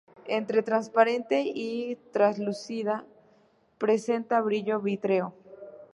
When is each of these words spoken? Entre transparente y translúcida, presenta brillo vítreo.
Entre 0.27 0.63
transparente 0.63 1.43
y 1.45 1.95
translúcida, 2.11 3.05
presenta 3.77 4.41
brillo 4.41 4.79
vítreo. 4.81 5.35